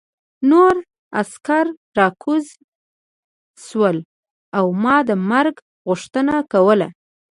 [0.49, 0.75] نور
[1.21, 1.65] عسکر
[1.97, 2.45] راکوز
[3.65, 3.97] شول
[4.57, 5.55] او ما د مرګ
[5.87, 6.87] غوښتنه کوله